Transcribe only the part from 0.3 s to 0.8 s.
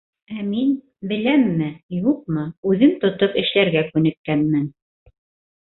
Ә мин,